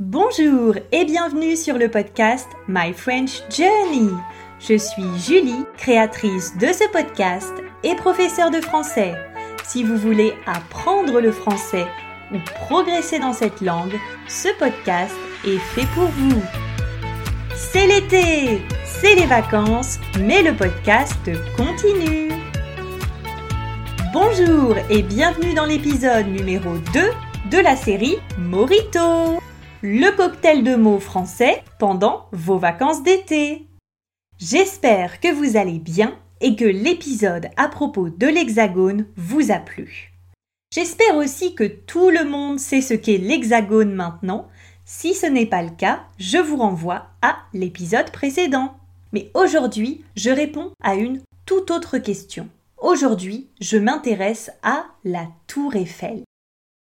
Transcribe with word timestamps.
Bonjour 0.00 0.76
et 0.92 1.04
bienvenue 1.04 1.56
sur 1.56 1.76
le 1.76 1.90
podcast 1.90 2.46
My 2.68 2.92
French 2.92 3.42
Journey. 3.50 4.12
Je 4.60 4.78
suis 4.78 5.18
Julie, 5.18 5.64
créatrice 5.76 6.56
de 6.56 6.68
ce 6.68 6.88
podcast 6.92 7.52
et 7.82 7.96
professeure 7.96 8.52
de 8.52 8.60
français. 8.60 9.14
Si 9.64 9.82
vous 9.82 9.96
voulez 9.96 10.34
apprendre 10.46 11.20
le 11.20 11.32
français 11.32 11.88
ou 12.32 12.36
progresser 12.66 13.18
dans 13.18 13.32
cette 13.32 13.60
langue, 13.60 13.98
ce 14.28 14.56
podcast 14.60 15.16
est 15.44 15.58
fait 15.58 15.88
pour 15.96 16.06
vous. 16.06 16.42
C'est 17.56 17.88
l'été, 17.88 18.62
c'est 18.84 19.16
les 19.16 19.26
vacances, 19.26 19.98
mais 20.20 20.44
le 20.44 20.54
podcast 20.54 21.28
continue. 21.56 22.30
Bonjour 24.12 24.76
et 24.90 25.02
bienvenue 25.02 25.54
dans 25.54 25.66
l'épisode 25.66 26.28
numéro 26.28 26.78
2 26.94 27.00
de 27.50 27.58
la 27.58 27.74
série 27.74 28.18
Morito, 28.38 29.40
le 29.82 30.10
cocktail 30.16 30.64
de 30.64 30.74
mots 30.74 30.98
français 30.98 31.62
pendant 31.78 32.26
vos 32.32 32.58
vacances 32.58 33.02
d'été. 33.02 33.66
J'espère 34.38 35.20
que 35.20 35.32
vous 35.32 35.56
allez 35.56 35.78
bien 35.78 36.18
et 36.40 36.56
que 36.56 36.64
l'épisode 36.64 37.48
à 37.56 37.68
propos 37.68 38.08
de 38.08 38.26
l'hexagone 38.26 39.06
vous 39.16 39.52
a 39.52 39.58
plu. 39.58 40.12
J'espère 40.72 41.16
aussi 41.16 41.54
que 41.54 41.64
tout 41.64 42.10
le 42.10 42.24
monde 42.24 42.58
sait 42.58 42.80
ce 42.80 42.94
qu'est 42.94 43.18
l'hexagone 43.18 43.94
maintenant. 43.94 44.48
Si 44.84 45.14
ce 45.14 45.26
n'est 45.26 45.46
pas 45.46 45.62
le 45.62 45.70
cas, 45.70 46.04
je 46.18 46.38
vous 46.38 46.56
renvoie 46.56 47.06
à 47.22 47.36
l'épisode 47.52 48.10
précédent. 48.10 48.76
Mais 49.12 49.30
aujourd'hui, 49.34 50.04
je 50.16 50.30
réponds 50.30 50.72
à 50.82 50.96
une 50.96 51.20
toute 51.46 51.70
autre 51.70 51.98
question. 51.98 52.48
Aujourd'hui, 52.78 53.48
je 53.60 53.78
m'intéresse 53.78 54.50
à 54.62 54.86
la 55.04 55.28
tour 55.46 55.74
Eiffel. 55.76 56.24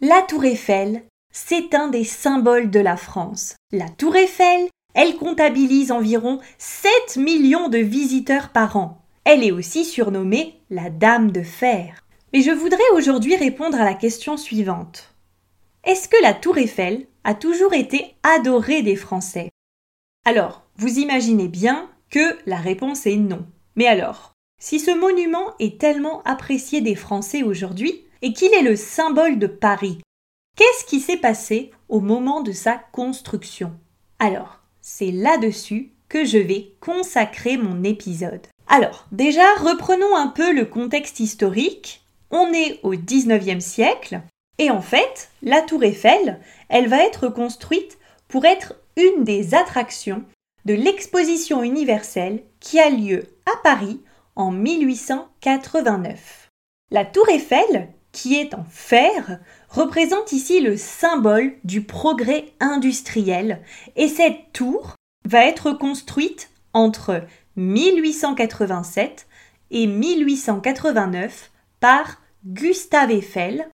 La 0.00 0.22
tour 0.22 0.44
Eiffel, 0.44 1.02
c'est 1.34 1.74
un 1.74 1.88
des 1.88 2.04
symboles 2.04 2.70
de 2.70 2.78
la 2.78 2.96
France. 2.96 3.56
La 3.72 3.88
tour 3.88 4.14
Eiffel, 4.14 4.68
elle 4.94 5.16
comptabilise 5.16 5.90
environ 5.90 6.38
7 6.58 7.16
millions 7.16 7.68
de 7.68 7.78
visiteurs 7.78 8.50
par 8.50 8.76
an. 8.76 9.02
Elle 9.24 9.42
est 9.42 9.50
aussi 9.50 9.84
surnommée 9.84 10.60
la 10.70 10.90
Dame 10.90 11.32
de 11.32 11.42
Fer. 11.42 12.04
Mais 12.32 12.40
je 12.40 12.52
voudrais 12.52 12.78
aujourd'hui 12.94 13.34
répondre 13.34 13.80
à 13.80 13.84
la 13.84 13.94
question 13.94 14.36
suivante. 14.36 15.12
Est-ce 15.82 16.08
que 16.08 16.22
la 16.22 16.34
tour 16.34 16.56
Eiffel 16.56 17.06
a 17.24 17.34
toujours 17.34 17.74
été 17.74 18.14
adorée 18.22 18.82
des 18.82 18.96
Français? 18.96 19.50
Alors, 20.24 20.62
vous 20.76 21.00
imaginez 21.00 21.48
bien 21.48 21.90
que 22.10 22.38
la 22.46 22.56
réponse 22.56 23.06
est 23.06 23.16
non. 23.16 23.44
Mais 23.74 23.88
alors, 23.88 24.34
si 24.60 24.78
ce 24.78 24.92
monument 24.92 25.54
est 25.58 25.80
tellement 25.80 26.22
apprécié 26.22 26.80
des 26.80 26.94
Français 26.94 27.42
aujourd'hui 27.42 28.04
et 28.22 28.32
qu'il 28.32 28.54
est 28.54 28.62
le 28.62 28.76
symbole 28.76 29.40
de 29.40 29.48
Paris, 29.48 29.98
qu'est-ce 30.56 30.84
qui 30.84 31.00
s'est 31.00 31.16
passé 31.16 31.70
au 31.88 32.00
moment 32.00 32.40
de 32.40 32.52
sa 32.52 32.76
construction? 32.92 33.72
Alors, 34.18 34.60
c'est 34.80 35.10
là-dessus 35.10 35.92
que 36.08 36.24
je 36.24 36.38
vais 36.38 36.74
consacrer 36.80 37.56
mon 37.56 37.82
épisode. 37.84 38.46
Alors, 38.66 39.06
déjà, 39.12 39.54
reprenons 39.60 40.16
un 40.16 40.28
peu 40.28 40.52
le 40.52 40.64
contexte 40.64 41.20
historique. 41.20 42.04
On 42.30 42.52
est 42.52 42.80
au 42.82 42.94
19e 42.94 43.60
siècle 43.60 44.20
et 44.58 44.70
en 44.70 44.80
fait, 44.80 45.30
la 45.42 45.62
tour 45.62 45.82
Eiffel, 45.82 46.40
elle 46.68 46.88
va 46.88 47.04
être 47.04 47.28
construite 47.28 47.98
pour 48.28 48.44
être 48.44 48.74
une 48.96 49.24
des 49.24 49.54
attractions 49.54 50.24
de 50.64 50.74
l'exposition 50.74 51.62
universelle 51.62 52.42
qui 52.60 52.78
a 52.78 52.88
lieu 52.88 53.24
à 53.46 53.56
Paris 53.62 54.00
en 54.36 54.50
1889. 54.50 56.48
La 56.90 57.04
tour 57.04 57.28
Eiffel, 57.28 57.88
qui 58.14 58.36
est 58.36 58.54
en 58.54 58.64
fer, 58.70 59.40
représente 59.68 60.32
ici 60.32 60.60
le 60.60 60.78
symbole 60.78 61.52
du 61.64 61.82
progrès 61.82 62.46
industriel 62.60 63.60
et 63.96 64.08
cette 64.08 64.52
tour 64.52 64.94
va 65.28 65.44
être 65.44 65.72
construite 65.72 66.48
entre 66.72 67.22
1887 67.56 69.26
et 69.72 69.86
1889 69.86 71.50
par 71.80 72.22
Gustave 72.46 73.10
Eiffel, 73.10 73.68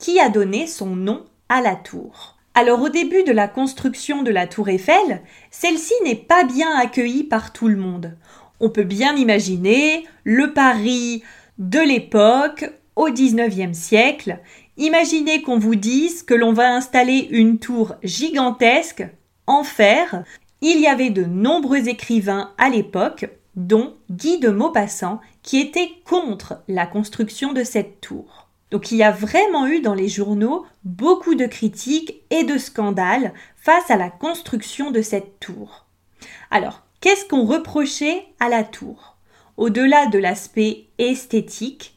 qui 0.00 0.18
a 0.18 0.30
donné 0.30 0.66
son 0.66 0.96
nom 0.96 1.26
à 1.48 1.60
la 1.60 1.76
tour. 1.76 2.36
Alors 2.54 2.80
au 2.80 2.88
début 2.88 3.22
de 3.24 3.32
la 3.32 3.48
construction 3.48 4.22
de 4.22 4.30
la 4.30 4.46
tour 4.46 4.68
Eiffel, 4.70 5.22
celle-ci 5.50 5.94
n'est 6.04 6.14
pas 6.14 6.44
bien 6.44 6.74
accueillie 6.74 7.24
par 7.24 7.52
tout 7.52 7.68
le 7.68 7.76
monde. 7.76 8.16
On 8.60 8.70
peut 8.70 8.84
bien 8.84 9.14
imaginer 9.16 10.06
le 10.22 10.54
Paris 10.54 11.22
de 11.58 11.80
l'époque 11.80 12.70
au 12.96 13.10
XIXe 13.10 13.76
siècle. 13.76 14.40
Imaginez 14.76 15.42
qu'on 15.42 15.58
vous 15.58 15.74
dise 15.74 16.22
que 16.22 16.34
l'on 16.34 16.52
va 16.52 16.74
installer 16.74 17.28
une 17.30 17.58
tour 17.58 17.94
gigantesque 18.02 19.06
en 19.46 19.64
fer. 19.64 20.24
Il 20.60 20.80
y 20.80 20.86
avait 20.86 21.10
de 21.10 21.24
nombreux 21.24 21.88
écrivains 21.88 22.52
à 22.58 22.68
l'époque, 22.68 23.26
dont 23.56 23.94
Guy 24.10 24.38
de 24.38 24.48
Maupassant, 24.48 25.20
qui 25.42 25.60
était 25.60 25.90
contre 26.04 26.62
la 26.68 26.86
construction 26.86 27.52
de 27.52 27.62
cette 27.62 28.00
tour. 28.00 28.48
Donc 28.70 28.90
il 28.90 28.96
y 28.96 29.02
a 29.02 29.10
vraiment 29.10 29.66
eu 29.66 29.80
dans 29.80 29.94
les 29.94 30.08
journaux 30.08 30.64
beaucoup 30.84 31.34
de 31.34 31.46
critiques 31.46 32.22
et 32.30 32.44
de 32.44 32.58
scandales 32.58 33.32
face 33.56 33.90
à 33.90 33.96
la 33.96 34.10
construction 34.10 34.90
de 34.90 35.02
cette 35.02 35.38
tour. 35.38 35.86
Alors, 36.50 36.84
Qu'est-ce 37.04 37.26
qu'on 37.26 37.44
reprochait 37.44 38.24
à 38.40 38.48
la 38.48 38.64
tour? 38.64 39.18
Au-delà 39.58 40.06
de 40.06 40.18
l'aspect 40.18 40.86
esthétique, 40.96 41.94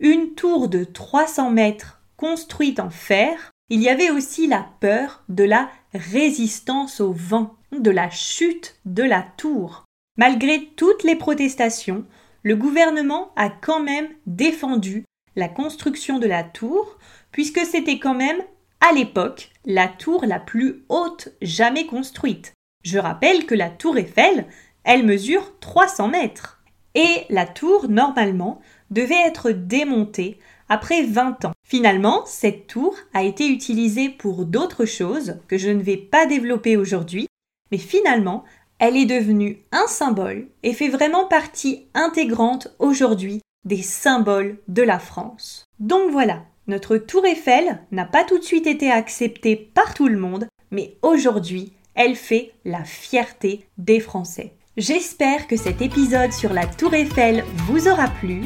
une 0.00 0.34
tour 0.34 0.68
de 0.68 0.84
300 0.84 1.50
mètres 1.50 2.00
construite 2.16 2.80
en 2.80 2.90
fer, 2.90 3.50
il 3.68 3.80
y 3.80 3.88
avait 3.88 4.10
aussi 4.10 4.46
la 4.46 4.66
peur 4.80 5.24
de 5.28 5.44
la 5.44 5.70
résistance 5.92 7.00
au 7.00 7.12
vent, 7.12 7.56
de 7.72 7.90
la 7.90 8.10
chute 8.10 8.76
de 8.84 9.02
la 9.02 9.24
tour. 9.36 9.84
Malgré 10.16 10.70
toutes 10.76 11.02
les 11.02 11.16
protestations, 11.16 12.04
le 12.42 12.56
gouvernement 12.56 13.32
a 13.36 13.50
quand 13.50 13.80
même 13.80 14.08
défendu 14.26 15.04
la 15.34 15.48
construction 15.48 16.18
de 16.18 16.26
la 16.26 16.44
tour, 16.44 16.96
puisque 17.32 17.60
c'était 17.66 17.98
quand 17.98 18.14
même, 18.14 18.40
à 18.80 18.92
l'époque, 18.92 19.50
la 19.64 19.88
tour 19.88 20.24
la 20.24 20.38
plus 20.38 20.84
haute 20.88 21.28
jamais 21.42 21.86
construite. 21.86 22.52
Je 22.84 22.98
rappelle 22.98 23.46
que 23.46 23.54
la 23.54 23.68
tour 23.68 23.98
Eiffel, 23.98 24.46
elle 24.84 25.04
mesure 25.04 25.58
300 25.58 26.08
mètres. 26.08 26.55
Et 26.96 27.26
la 27.28 27.44
tour, 27.44 27.90
normalement, 27.90 28.60
devait 28.90 29.26
être 29.26 29.50
démontée 29.50 30.38
après 30.70 31.02
20 31.02 31.44
ans. 31.44 31.52
Finalement, 31.62 32.24
cette 32.24 32.66
tour 32.66 32.96
a 33.12 33.22
été 33.22 33.46
utilisée 33.48 34.08
pour 34.08 34.46
d'autres 34.46 34.86
choses 34.86 35.36
que 35.46 35.58
je 35.58 35.68
ne 35.68 35.82
vais 35.82 35.98
pas 35.98 36.24
développer 36.24 36.78
aujourd'hui, 36.78 37.28
mais 37.70 37.76
finalement, 37.76 38.44
elle 38.78 38.96
est 38.96 39.04
devenue 39.04 39.58
un 39.72 39.86
symbole 39.86 40.48
et 40.62 40.72
fait 40.72 40.88
vraiment 40.88 41.26
partie 41.26 41.86
intégrante 41.92 42.74
aujourd'hui 42.78 43.42
des 43.64 43.82
symboles 43.82 44.58
de 44.68 44.82
la 44.82 44.98
France. 44.98 45.66
Donc 45.78 46.10
voilà, 46.10 46.44
notre 46.66 46.96
tour 46.96 47.26
Eiffel 47.26 47.82
n'a 47.92 48.06
pas 48.06 48.24
tout 48.24 48.38
de 48.38 48.44
suite 48.44 48.66
été 48.66 48.90
acceptée 48.90 49.56
par 49.56 49.92
tout 49.92 50.08
le 50.08 50.18
monde, 50.18 50.46
mais 50.70 50.96
aujourd'hui, 51.02 51.74
elle 51.94 52.16
fait 52.16 52.52
la 52.64 52.84
fierté 52.84 53.66
des 53.76 54.00
Français. 54.00 54.55
J'espère 54.76 55.46
que 55.46 55.56
cet 55.56 55.80
épisode 55.80 56.34
sur 56.34 56.52
la 56.52 56.66
Tour 56.66 56.92
Eiffel 56.92 57.44
vous 57.66 57.88
aura 57.88 58.08
plu, 58.08 58.42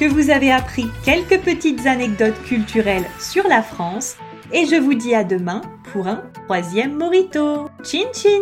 que 0.00 0.06
vous 0.06 0.30
avez 0.30 0.50
appris 0.50 0.86
quelques 1.04 1.38
petites 1.42 1.84
anecdotes 1.86 2.42
culturelles 2.44 3.04
sur 3.20 3.46
la 3.46 3.62
France, 3.62 4.16
et 4.50 4.64
je 4.64 4.76
vous 4.76 4.94
dis 4.94 5.14
à 5.14 5.24
demain 5.24 5.60
pour 5.92 6.06
un 6.06 6.22
troisième 6.46 6.96
Morito. 6.96 7.68
Chin 7.84 8.06
chin 8.14 8.40